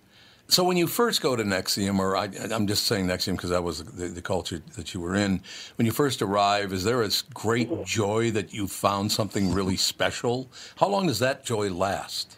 [0.51, 3.63] so when you first go to NXIVM, or I, I'm just saying NXIVM because that
[3.63, 5.41] was the, the culture that you were in.
[5.77, 10.49] When you first arrive, is there a great joy that you found something really special?
[10.75, 12.37] How long does that joy last?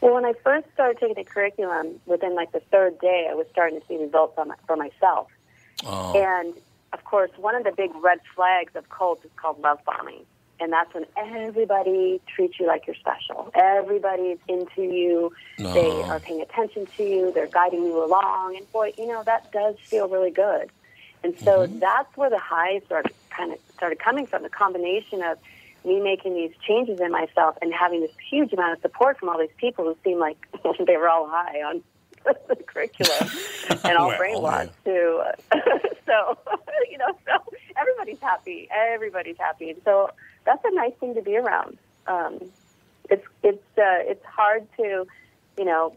[0.00, 3.46] Well, when I first started taking the curriculum, within like the third day, I was
[3.50, 5.28] starting to see results on my, for myself.
[5.84, 6.54] Oh, And
[6.92, 10.24] of course, one of the big red flags of cults is called love bombing.
[10.60, 13.50] And that's when everybody treats you like you're special.
[13.54, 15.32] Everybody's into you.
[15.56, 17.32] They are paying attention to you.
[17.32, 18.56] They're guiding you along.
[18.56, 20.70] And boy, you know, that does feel really good.
[21.22, 21.78] And so mm-hmm.
[21.78, 25.38] that's where the highs started kind of started coming from, the combination of
[25.84, 29.38] me making these changes in myself and having this huge amount of support from all
[29.38, 30.36] these people who seemed like
[30.86, 31.82] they were all high on
[32.48, 33.30] the curriculum
[33.84, 35.22] and all Well, brainwashed too.
[36.06, 36.38] so,
[36.90, 38.68] you know, so everybody's happy.
[38.70, 39.70] Everybody's happy.
[39.70, 40.10] And so
[40.48, 41.76] that's a nice thing to be around.
[42.06, 42.38] Um,
[43.10, 45.06] it's it's uh, it's hard to,
[45.58, 45.94] you know,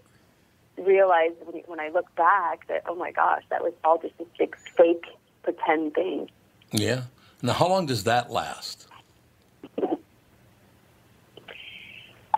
[0.77, 4.25] realize when, when I look back that oh my gosh, that was all just a
[4.37, 5.05] big fake
[5.43, 6.29] pretend thing.
[6.71, 7.03] yeah.
[7.41, 8.87] Now, how long does that last?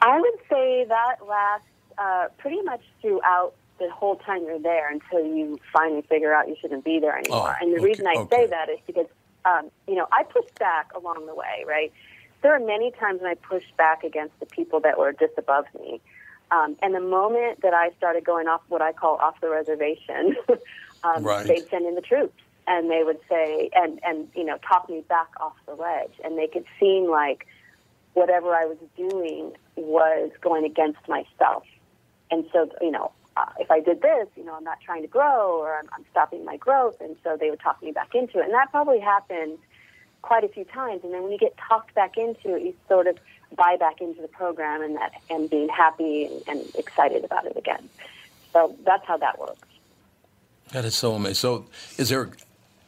[0.01, 5.25] I would say that lasts uh, pretty much throughout the whole time you're there until
[5.25, 7.55] you finally figure out you shouldn't be there anymore.
[7.59, 8.35] Oh, and the okay, reason I okay.
[8.35, 9.07] say that is because,
[9.45, 11.91] um, you know, I pushed back along the way, right?
[12.41, 15.65] There are many times when I pushed back against the people that were just above
[15.79, 16.01] me.
[16.51, 20.35] Um, and the moment that I started going off what I call off the reservation,
[21.03, 21.47] um, Right.
[21.47, 25.03] they'd send in the troops and they would say, and, and, you know, talk me
[25.09, 26.13] back off the ledge.
[26.23, 27.45] And make it seem like
[28.13, 31.63] whatever I was doing was going against myself.
[32.31, 35.07] And so, you know, uh, if I did this, you know, I'm not trying to
[35.07, 37.01] grow or I'm, I'm stopping my growth.
[37.01, 38.45] And so they would talk me back into it.
[38.45, 39.57] And that probably happened
[40.21, 41.03] quite a few times.
[41.03, 43.17] And then when you get talked back into it, you sort of
[43.55, 47.57] buy back into the program and that and being happy and, and excited about it
[47.57, 47.89] again.
[48.51, 49.67] So that's how that works.
[50.71, 51.35] That is so amazing.
[51.35, 51.65] So,
[51.97, 52.31] is there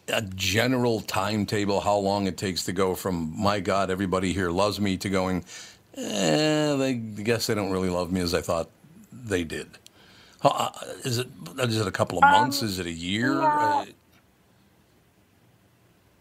[0.08, 4.80] a general timetable how long it takes to go from "My God, everybody here loves
[4.80, 5.44] me" to going,
[5.96, 8.70] eh, they guess they don't really love me as I thought
[9.12, 9.68] they did?
[10.46, 10.70] Uh,
[11.04, 11.28] is it
[11.60, 12.62] is it a couple of months?
[12.62, 13.42] is it a year?
[13.42, 13.46] yeah.
[13.60, 13.86] Uh,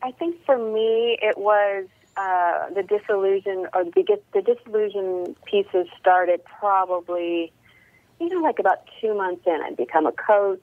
[0.02, 6.40] I think for me, it was uh, the disillusion or the, the disillusion pieces started
[6.44, 7.52] probably,
[8.20, 9.60] you know, like about two months in.
[9.64, 10.60] I'd become a coach.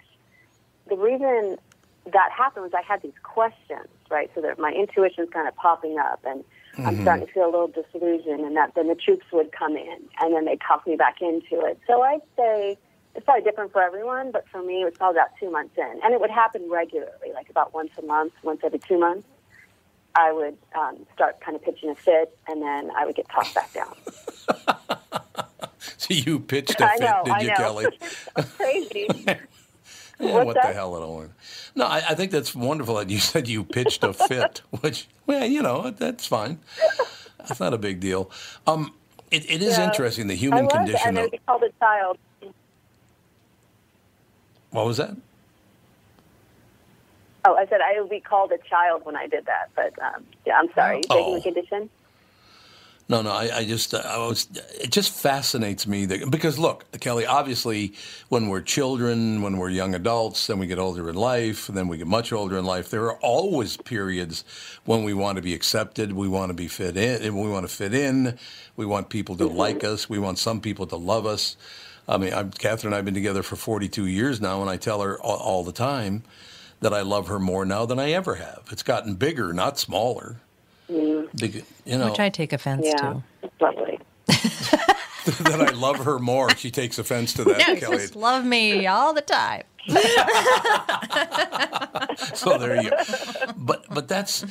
[0.89, 1.57] The reason
[2.05, 4.29] that happened was I had these questions, right?
[4.35, 6.43] So that my intuition's kind of popping up, and
[6.79, 7.01] I'm Mhm.
[7.01, 10.33] starting to feel a little disillusioned, and that then the troops would come in, and
[10.33, 11.79] then they'd talk me back into it.
[11.87, 12.77] So I'd say
[13.15, 15.99] it's probably different for everyone, but for me, it was probably about two months in,
[16.03, 19.27] and it would happen regularly, like about once a month, once every two months.
[20.13, 23.55] I would um, start kind of pitching a fit, and then I would get tossed
[23.55, 23.95] back down.
[25.97, 27.53] so you pitched a fit, know, did I you, know.
[27.55, 27.85] Kelly?
[28.57, 29.07] Crazy.
[30.19, 30.67] Yeah, what that?
[30.67, 30.95] the hell?
[30.95, 31.31] I don't.
[31.73, 35.43] No, I, I think that's wonderful that you said you pitched a fit, which, well,
[35.47, 36.59] you know, that's fine.
[37.39, 38.29] That's not a big deal.
[38.67, 38.93] Um,
[39.31, 39.85] it, it is Yeah.
[39.85, 41.07] interesting the I human was, condition.
[41.07, 41.29] and I Though.
[41.31, 42.17] was called a child.
[44.71, 45.15] What was that?
[47.43, 50.25] Oh, I said I would be called a child when I did that, but um,
[50.45, 50.97] yeah, I'm sorry.
[50.97, 51.35] You taking Oh.
[51.35, 51.89] the condition?
[53.09, 53.31] No, no.
[53.31, 54.47] I, I just, I was.
[54.79, 57.25] It just fascinates me that because look, Kelly.
[57.25, 57.93] Obviously,
[58.29, 61.89] when we're children, when we're young adults, then we get older in life, and then
[61.89, 62.89] we get much older in life.
[62.89, 64.45] There are always periods
[64.85, 67.67] when we want to be accepted, we want to be fit in, and we want
[67.67, 68.37] to fit in.
[68.77, 70.07] We want people to like us.
[70.09, 71.57] We want some people to love us.
[72.07, 75.01] I mean, I'm, Catherine and I've been together for 42 years now, and I tell
[75.01, 76.23] her all, all the time
[76.81, 78.63] that I love her more now than I ever have.
[78.71, 80.37] It's gotten bigger, not smaller.
[80.89, 81.27] Mm-hmm.
[81.37, 83.23] Big, you know, Which I take offense Yeah, to.
[83.61, 83.99] lovely.
[84.27, 86.49] that I love her more.
[86.55, 87.97] She takes offense to that, No, Kelly.
[87.97, 89.63] just love me all the time.
[92.35, 92.97] So there you go.
[93.57, 94.43] But but that's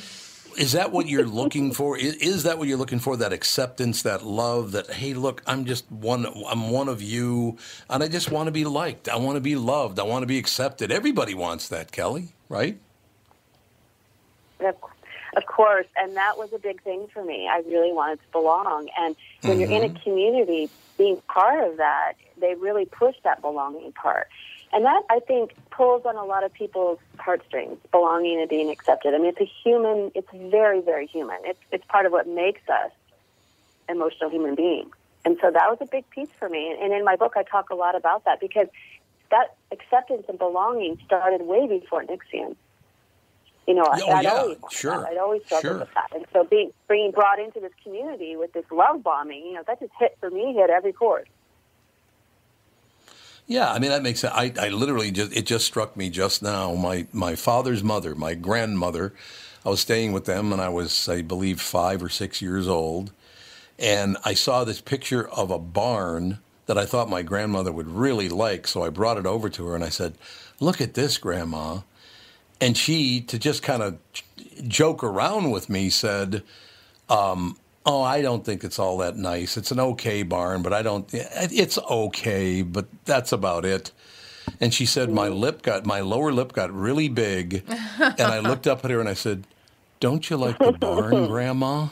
[0.61, 1.97] is that what you're looking for?
[1.97, 3.17] Is, is that what you're looking for?
[3.17, 6.27] That acceptance, that love, that hey, look, I'm just one.
[6.47, 7.57] I'm one of you,
[7.89, 9.09] and I just want to be liked.
[9.09, 9.99] I want to be loved.
[9.99, 10.91] I want to be accepted.
[10.91, 12.29] Everybody wants that, Kelly.
[12.47, 12.77] Right?
[14.59, 14.75] Of,
[15.35, 17.49] of course, and that was a big thing for me.
[17.51, 20.03] I really wanted to belong, and when you're in a mm-hmm.
[20.03, 20.69] community,
[20.99, 24.27] being part of that, they really push that belonging part,
[24.73, 29.13] and that I think pulls on a lot of people's heartstrings, belonging and being accepted.
[29.13, 30.11] I mean, it's a human.
[30.15, 31.37] It's very, very human.
[31.43, 32.91] It's it's part of what makes us
[33.89, 34.93] emotional human beings,
[35.25, 36.75] and so that was a big piece for me.
[36.81, 38.67] And in my book, I talk a lot about that because
[39.29, 42.55] that acceptance and belonging started way before NXIVM.
[43.67, 44.99] You know, Oh, I'd yeah, always sure.
[45.01, 45.09] That.
[45.11, 45.79] I'd always struggled sure.
[45.79, 49.53] with that, and so being being brought into this community with this love bombing, you
[49.53, 51.27] know, that just hit for me, hit every chord.
[53.47, 54.33] Yeah, I mean that makes sense.
[54.35, 56.73] I, I literally just it just struck me just now.
[56.75, 59.13] My my father's mother, my grandmother,
[59.65, 63.11] I was staying with them, and I was I believe five or six years old,
[63.79, 68.29] and I saw this picture of a barn that I thought my grandmother would really
[68.29, 68.67] like.
[68.67, 70.15] So I brought it over to her, and I said,
[70.59, 71.81] "Look at this, Grandma,"
[72.61, 73.99] and she, to just kind of
[74.67, 76.43] joke around with me, said.
[77.09, 79.57] Um, Oh, I don't think it's all that nice.
[79.57, 81.09] It's an okay barn, but I don't.
[81.11, 83.91] It's okay, but that's about it.
[84.59, 88.67] And she said my lip got my lower lip got really big, and I looked
[88.67, 89.45] up at her and I said,
[89.99, 91.87] "Don't you like the barn, Grandma?"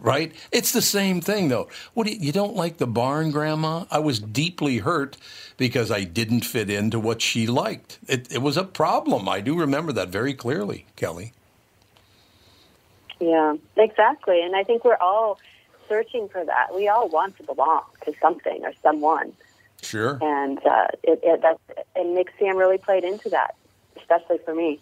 [0.00, 0.32] Right?
[0.50, 1.68] It's the same thing, though.
[1.94, 3.84] What do you, you don't like the barn, Grandma?
[3.88, 5.16] I was deeply hurt
[5.56, 8.00] because I didn't fit into what she liked.
[8.08, 9.28] It, it was a problem.
[9.28, 11.34] I do remember that very clearly, Kelly.
[13.22, 14.42] Yeah, exactly.
[14.42, 15.38] And I think we're all
[15.88, 16.74] searching for that.
[16.74, 19.32] We all want to belong to something or someone,
[19.80, 20.18] Sure.
[20.20, 21.58] and uh, it, it that
[21.94, 23.54] and NXIVM really played into that,
[23.96, 24.80] especially for me.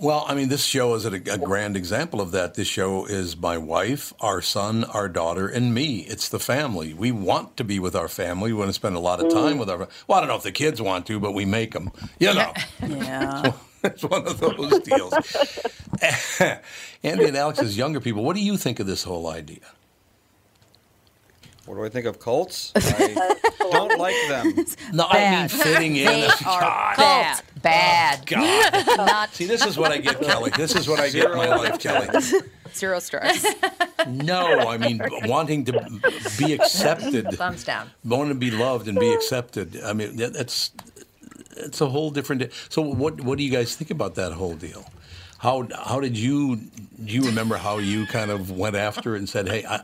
[0.00, 2.54] Well, I mean, this show is a, a grand example of that.
[2.54, 6.02] This show is my wife, our son, our daughter, and me.
[6.02, 6.94] It's the family.
[6.94, 8.52] We want to be with our family.
[8.52, 9.78] We want to spend a lot of time with our.
[10.06, 11.90] Well, I don't know if the kids want to, but we make them.
[12.20, 12.52] You know,
[12.86, 13.52] Yeah.
[13.84, 15.14] it's one of those deals.
[17.02, 18.24] Andy and Alex's younger people.
[18.24, 19.60] What do you think of this whole idea?
[21.66, 22.72] What do I think of cults?
[22.74, 24.54] I don't like them.
[24.94, 26.06] No, I mean fitting in.
[26.06, 26.96] They as- are God.
[26.96, 27.42] bad.
[27.60, 28.20] Bad.
[28.34, 28.96] Oh, God.
[28.96, 30.50] Not See, this is what I get, Kelly.
[30.56, 32.08] This is what I get in my life, Kelly.
[32.74, 33.44] Zero stress.
[34.06, 35.72] No, I mean wanting to
[36.38, 37.28] be accepted.
[37.32, 37.90] thumbs down.
[38.04, 39.78] wanting to be loved and be accepted.
[39.82, 40.70] I mean, that's
[41.66, 42.42] it's a whole different.
[42.42, 44.84] di- So what what do you guys think about that whole deal?
[45.38, 49.28] How how did you do you remember how you kind of went after it and
[49.28, 49.80] said, hey, I,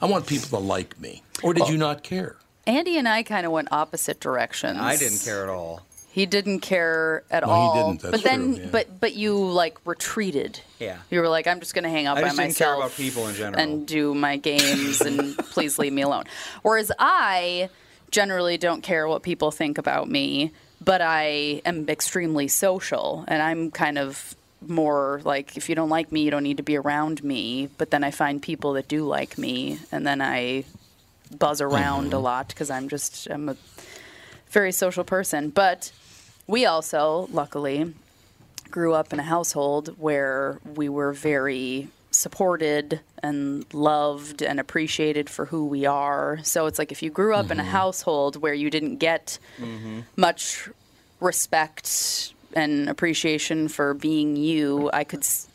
[0.00, 2.36] I want people to like me, or did you not care?
[2.66, 4.78] Andy and I kind of went opposite directions.
[4.80, 5.82] I didn't care at all.
[6.10, 7.74] He didn't care at No, he all.
[7.88, 8.68] didn't, that's but then, true, yeah.
[8.70, 10.60] but but you like retreated.
[10.78, 10.98] Yeah.
[11.10, 12.84] You were like, I'm just going to hang out I by just didn't care myself
[12.84, 13.60] about people in general.
[13.60, 16.24] and do my games and please leave me alone.
[16.62, 17.68] Whereas I
[18.12, 20.52] generally don't care what people think about me,
[20.84, 24.34] but I am extremely social and I'm kind of
[24.68, 27.68] more like if you don't like me, you don't need to be around me.
[27.78, 30.64] But then I find people that do like me, and then I
[31.38, 32.14] buzz around Mm-hmm.
[32.14, 33.56] a lot because I'm just I'm a
[34.50, 35.50] very social person.
[35.50, 35.92] But
[36.46, 37.92] we also, luckily,
[38.70, 45.46] grew up in a household where we were very supported and loved and appreciated for
[45.46, 46.38] who we are.
[46.42, 47.72] So it's like if you grew up in a mm-hmm.
[47.72, 50.00] household where you didn't get mm-hmm.
[50.16, 50.68] much
[51.20, 55.48] respect and appreciation for being you, I could s-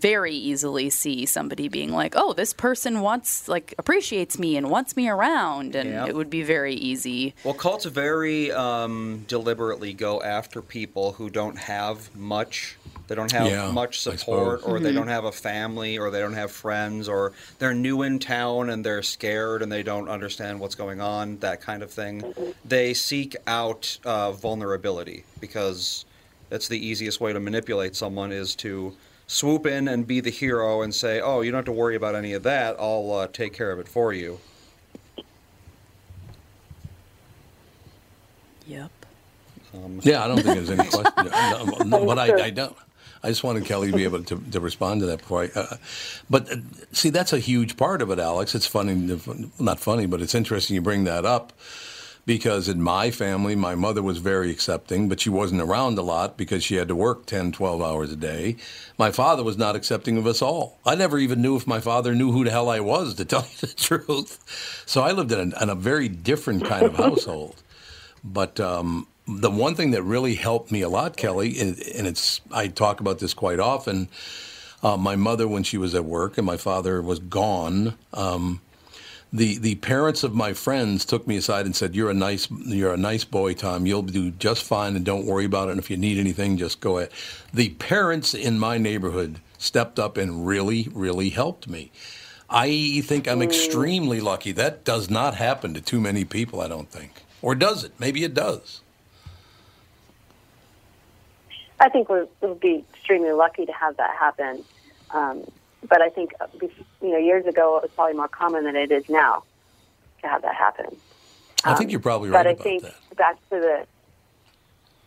[0.00, 4.96] very easily see somebody being like, "Oh, this person wants like appreciates me and wants
[4.96, 6.08] me around," and Yep.
[6.08, 7.34] it would be very easy.
[7.44, 12.76] Well, cults very um, deliberately go after people who don't have much.
[13.08, 14.94] They don't have Yeah, much support, or they Mhm.
[14.94, 18.84] don't have a family, or they don't have friends, or they're new in town and
[18.84, 21.38] they're scared and they don't understand what's going on.
[21.38, 22.24] That kind of thing.
[22.64, 26.04] They seek out uh, vulnerability because
[26.50, 28.94] that's the easiest way to manipulate someone is to
[29.30, 32.14] swoop in and be the hero and say, "Oh, you don't have to worry about
[32.16, 32.76] any of that.
[32.78, 34.40] I'll uh, take care of it for you."
[38.66, 38.90] Yep.
[39.74, 41.12] Um, Yeah, I don't think there's any question.
[41.86, 42.76] No, no, but I, I don't.
[43.22, 45.50] I just wanted Kelly to be able to, to respond to that before I.
[45.54, 45.76] Uh,
[46.28, 46.56] but uh,
[46.92, 48.54] see, that's a huge part of it, Alex.
[48.54, 49.18] It's funny,
[49.58, 51.52] not funny, but it's interesting you bring that up
[52.26, 56.36] because in my family, my mother was very accepting, but she wasn't around a lot
[56.36, 58.56] because she had to work 10, 12 hours a day.
[58.98, 60.78] My father was not accepting of us all.
[60.84, 63.42] I never even knew if my father knew who the hell I was, to tell
[63.42, 64.38] you the truth.
[64.86, 67.62] So I lived in a, in a very different kind of household.
[68.22, 72.40] But um, the one thing that really helped me a lot, Kelly, and, and it's
[72.52, 74.08] I talk about this quite often.
[74.82, 77.96] Uh, my mother, when she was at work, and my father was gone.
[78.14, 78.60] Um,
[79.32, 82.94] the the parents of my friends took me aside and said, "You're a nice you're
[82.94, 83.86] a nice boy, Tom.
[83.86, 85.72] You'll do just fine, and don't worry about it.
[85.72, 87.10] And if you need anything, just go ahead."
[87.54, 91.92] The parents in my neighborhood stepped up and really really helped me.
[92.48, 94.50] I think I'm extremely lucky.
[94.50, 96.60] That does not happen to too many people.
[96.60, 97.92] I don't think, or does it?
[98.00, 98.80] Maybe it does.
[101.78, 104.64] I think we're, we'll be extremely lucky to have that happen.
[105.12, 105.44] Um,
[105.88, 106.46] but I think, uh,
[107.02, 109.42] you know, years ago it was probably more common than it is now
[110.22, 110.96] to have that happen.
[111.64, 113.16] I think you're probably Um, but right I think that.
[113.16, 113.86] back to the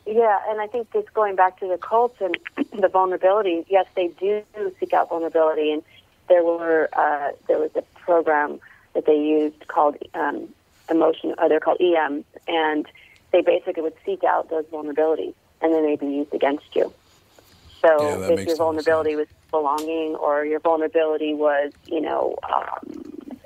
[0.06, 2.38] yeah, and I think just going back to the cults and
[2.82, 3.66] the vulnerability.
[3.70, 4.44] Yes, they do
[4.80, 5.82] seek out vulnerability, and
[6.28, 8.60] there were uh, there was a program
[8.96, 10.50] that they used called um,
[10.90, 12.86] emotion, or they're called EM, and
[13.32, 16.94] they basically would seek out those vulnerabilities, and then they'd be used against you.
[17.82, 23.38] So that if your vulnerability was belonging, or your vulnerability was, you know, um,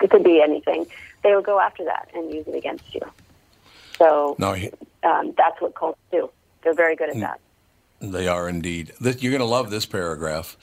[0.00, 0.86] it could be anything,
[1.24, 3.00] they would go after that and use it against you.
[3.98, 4.70] So No, he-
[5.02, 6.30] um, that's what cults do.
[6.62, 7.20] They're very good at Mm.
[7.22, 7.40] that.
[8.02, 8.92] They are indeed.
[9.00, 10.56] This, you're going to love this paragraph.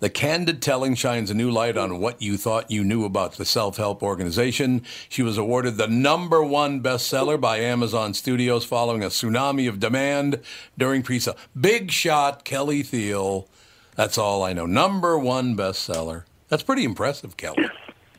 [0.00, 3.44] The candid telling shines a new light on what you thought you knew about the
[3.44, 4.82] self help organization.
[5.08, 10.40] She was awarded the number one bestseller by Amazon Studios following a tsunami of demand
[10.76, 11.36] during pre sale.
[11.58, 13.48] Big shot, Kelly Thiel.
[13.96, 14.66] That's all I know.
[14.66, 16.24] Number one bestseller.
[16.48, 17.68] That's pretty impressive, Kelly.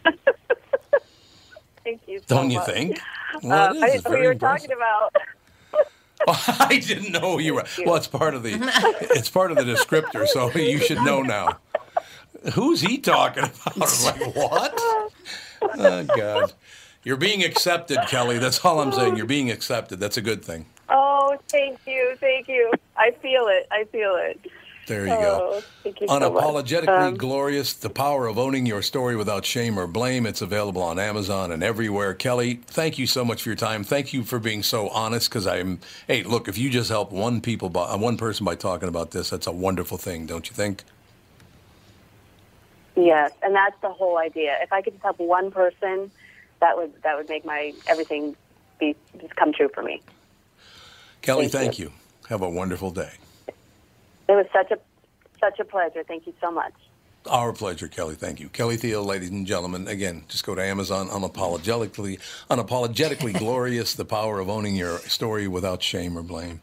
[1.84, 2.20] Thank you.
[2.20, 2.68] So Don't you much.
[2.68, 3.00] think?
[3.36, 4.06] Um, Well, it is.
[4.06, 4.70] I didn't know you were impressive.
[4.70, 5.16] talking about.
[6.28, 7.66] I didn't know you were.
[7.86, 8.54] Well, it's part of the
[9.12, 11.58] it's part of the descriptor, so you should know now.
[12.54, 13.76] Who's he talking about?
[13.76, 14.74] I'm like what?
[15.62, 16.54] Oh God,
[17.04, 18.40] you're being accepted, Kelly.
[18.40, 19.18] That's all I'm saying.
[19.18, 20.00] You're being accepted.
[20.00, 20.66] That's a good thing.
[20.90, 22.72] Oh, thank you, thank you.
[22.98, 23.68] I feel it.
[23.72, 24.40] I feel it.
[24.88, 25.52] There you go.
[25.54, 26.32] Oh, thank you so much.
[26.32, 30.28] Unapologetically Um, glorious, the power of owning your story without shame or blame.
[30.28, 32.14] It's available on Amazon and everywhere.
[32.14, 33.84] Kelly, thank you so much for your time.
[33.84, 35.30] Thank you for being so honest.
[35.30, 38.56] Because I'm, hey, look, if you just help one people, by, uh, one person by
[38.56, 40.84] talking about this, that's a wonderful thing, don't you think?
[42.96, 44.58] Yes, and that's the whole idea.
[44.62, 46.12] If I could just help one person,
[46.62, 48.36] that would that would make my everything
[48.80, 50.02] be just come true for me.
[51.22, 51.92] Kelly, Thank thank you.
[52.30, 53.12] Have a wonderful day.
[54.28, 54.80] It was such a
[55.40, 56.04] such a pleasure.
[56.04, 56.74] Thank you so much.
[57.28, 58.16] Our pleasure, Kelly.
[58.16, 58.50] Thank you.
[58.50, 59.88] Kelly Thiel, ladies and gentlemen.
[59.88, 61.08] Again, just go to Amazon.
[61.10, 62.20] Unapologetically,
[62.50, 66.62] unapologetically glorious, the power of owning your story without shame or blame.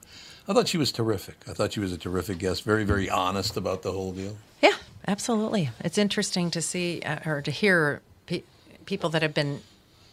[0.49, 1.37] I thought she was terrific.
[1.49, 2.63] I thought she was a terrific guest.
[2.65, 4.37] Very, very honest about the whole deal.
[4.63, 5.71] Yeah, absolutely.
[5.81, 8.43] It's interesting to see uh, or to hear pe-
[8.87, 9.61] people that have been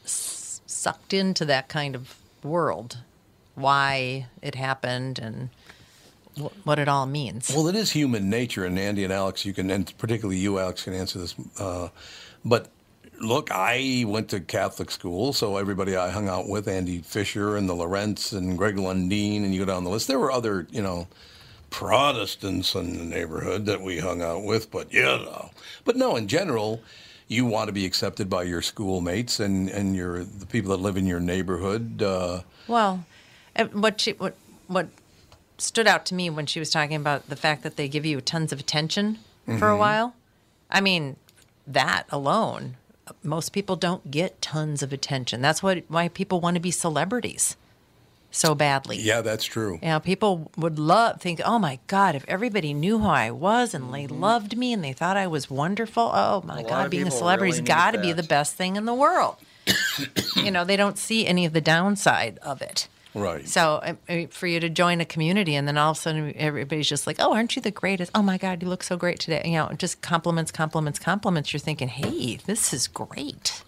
[0.03, 2.97] s- sucked into that kind of world,
[3.55, 5.78] why it happened, and wh-
[6.63, 7.51] what it all means.
[7.53, 10.83] Well, it is human nature, and Andy and Alex, you can, and particularly you, Alex,
[10.83, 11.35] can answer this.
[11.59, 11.89] Uh,
[12.43, 12.69] but
[13.19, 17.67] look, I went to Catholic school, so everybody I hung out with, Andy Fisher and
[17.69, 20.07] the Lorentz and Greg Lundeen, and you go down the list.
[20.07, 21.07] There were other, you know,
[21.69, 25.51] Protestants in the neighborhood that we hung out with, but you know,
[25.85, 26.81] but no, in general.
[27.31, 30.97] You want to be accepted by your schoolmates and, and your the people that live
[30.97, 32.01] in your neighborhood.
[32.01, 33.05] Uh, Well,
[33.55, 34.35] uh, what she what
[34.65, 34.87] what
[35.61, 38.21] stood out to me when she was talking about the fact that they give you
[38.21, 39.19] tons of attention
[39.57, 39.79] for a Mhm.
[39.79, 40.13] while.
[40.69, 41.15] I mean,
[41.67, 42.77] that alone,
[43.23, 45.41] most people don't get tons of attention.
[45.41, 47.55] That's what why people want to be celebrities
[48.31, 48.97] so badly.
[48.97, 49.79] yeah, that's true.
[49.81, 53.73] You know, people would love think, oh my God, if everybody knew who I was
[53.73, 57.07] and they loved me and they thought I was wonderful, oh my A God, being
[57.07, 59.37] a celebrity's really got to be the best thing in the world.
[60.35, 62.87] you know, they don't see any of the downside of it.
[63.15, 63.47] Right.
[63.47, 66.33] So I- I- for you to join a community and then all of a sudden
[66.35, 68.11] everybody's just like, oh, aren't you the greatest?
[68.13, 69.41] Oh my God, you look so great today.
[69.45, 71.51] You know, just compliments, compliments, compliments.
[71.51, 73.63] You're thinking, hey, this is great.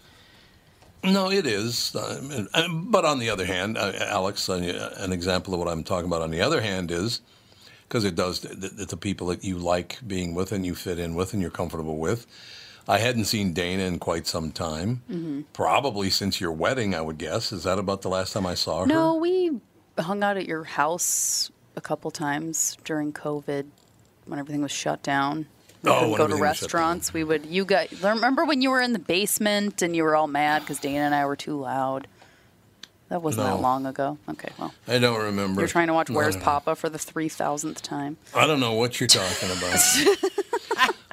[1.04, 1.92] No, it is.
[1.94, 6.22] But on the other hand, uh, Alex, uh, an example of what I'm talking about
[6.22, 7.22] on the other hand is
[7.88, 11.16] because it does the, the people that you like being with and you fit in
[11.16, 12.28] with and you're comfortable with.
[12.88, 15.46] I hadn't seen Dana in quite some time, Mhm.
[15.54, 17.52] probably since your wedding, I would guess.
[17.52, 18.86] Is that about the last time I saw her?
[18.88, 19.60] No, we
[20.00, 23.66] hung out at your house a couple times during COVID
[24.26, 25.46] when everything was shut down.
[25.84, 27.14] We Oh, go to everything was shut restaurants.
[27.14, 27.46] We would.
[27.46, 30.80] You guys remember when you were in the basement and you were all mad because
[30.80, 32.08] Dana and I were too loud.
[33.10, 33.56] That wasn't No.
[33.58, 34.18] that long ago.
[34.30, 35.60] Okay, well, I don't remember.
[35.62, 36.38] you're trying to watch Where's.
[36.38, 38.18] Papa for the three thousandth time.
[38.34, 39.80] I don't know what you're talking about.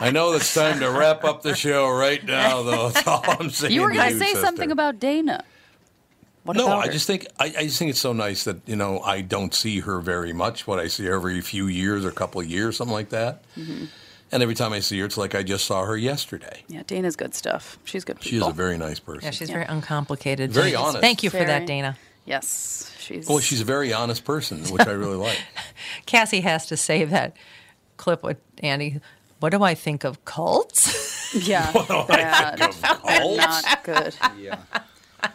[0.01, 2.89] I know it's time to wrap up the show right now, though.
[2.91, 3.73] That's all I'm saying.
[3.75, 4.45] you were going to you, say sister.
[4.45, 5.45] something about Dana.
[6.45, 8.77] What no, about I just think I, I just think it's so nice that you
[8.77, 10.67] know I don't see her very much.
[10.67, 13.43] What I see every few years or a couple of years, something like that.
[13.55, 13.89] Mhm.
[14.31, 16.63] And every time I see her, it's like I just saw her yesterday.
[16.69, 17.79] Yeah, Dana's good stuff.
[17.85, 18.31] She's good people.
[18.31, 19.25] She is a very nice person.
[19.25, 20.53] Yeah, she's very uncomplicated.
[20.53, 21.01] Very Thank- honest.
[21.01, 21.97] Thank you for that, Dana.
[22.25, 23.27] Yes, she's.
[23.27, 25.39] Well, she's a very honest person, which I really like.
[26.07, 27.35] Cassie has to save that
[27.97, 29.01] clip with Andy.
[29.41, 31.07] What do I think of cults?
[31.43, 33.37] Yeah, What do I think of cults?
[33.37, 34.17] Not good.
[34.39, 34.61] Yeah.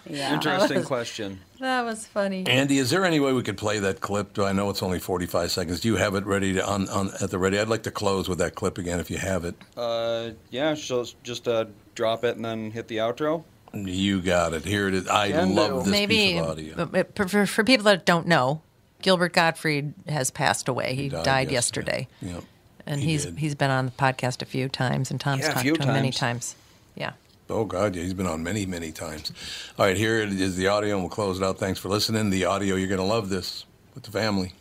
[0.10, 0.34] Yeah.
[0.34, 1.40] Interesting question.
[1.60, 2.48] That was funny.
[2.48, 4.34] Andy, is there any way we could play that clip?
[4.34, 5.82] Do I know it's only 45 seconds.
[5.82, 7.60] Do you have it ready to, on, on at the ready?
[7.60, 9.54] I'd like to close with that clip again if you have it.
[9.78, 13.44] Uh, yeah, so just uh, drop it and then hit the outro.
[13.76, 14.66] You got it.
[14.66, 15.08] Here it is.
[15.08, 15.80] I Can love do.
[15.82, 17.06] this Maybe piece of audio.
[17.16, 18.62] for, for, for people that don't know,
[19.04, 20.96] Gilbert Gottfried has passed away.
[20.96, 22.08] He, died died, yesterday.
[22.22, 22.36] yesterday.
[22.36, 22.44] Yep.
[22.86, 23.38] And He he's did.
[23.40, 25.82] he's been on the podcast a few times, and Tom's Yeah, a talked few to
[25.84, 26.20] him many times.
[26.54, 26.56] times.
[26.96, 27.12] Yeah.
[27.50, 29.32] Oh God, yeah, he's been on many, many times.
[29.78, 31.60] All right, here is the audio, and we'll close it out.
[31.60, 32.30] Thanks for listening.
[32.30, 34.54] The audio, you're going to love this with the family.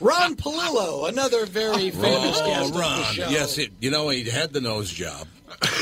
[0.00, 3.04] Ron Palillo, another very famous Oh, guest of the Ron.
[3.14, 3.28] show.
[3.28, 5.26] Yes, it, you know, he had the nose job.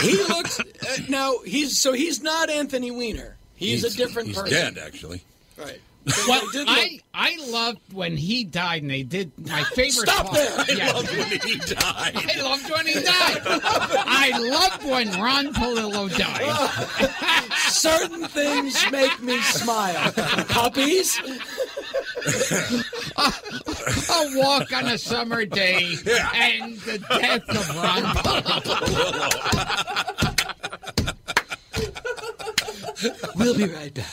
[0.03, 0.65] he looks uh,
[1.09, 1.39] now.
[1.45, 3.37] He's so he's not Anthony Weiner.
[3.57, 4.75] He's, a different he's person.
[4.75, 5.23] dead, actually.
[5.57, 5.81] Right.
[6.29, 10.09] Well, did I I loved when he died, and they did my favorite.
[10.09, 10.37] Stop part.
[10.37, 10.53] there!
[10.59, 10.93] I Yeah.
[10.93, 12.17] loved when he died.
[12.17, 13.43] I loved when he died.
[13.45, 17.51] I loved when Ron Palillo died.
[17.69, 20.13] Certain things make me smile.
[20.49, 21.21] Puppies.
[23.17, 25.97] A walk on a summer day
[26.35, 29.29] and the death of Ron Palillo.
[33.37, 34.07] We'll be right back.